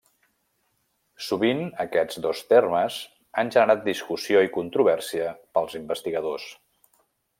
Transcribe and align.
Sovint 1.25 1.59
aquests 1.83 2.17
dos 2.23 2.41
termes 2.53 2.97
han 3.41 3.51
generat 3.57 3.83
discussió 3.91 4.41
i 4.47 4.51
controvèrsia 4.57 5.37
pels 5.59 5.77
investigadors. 5.83 6.49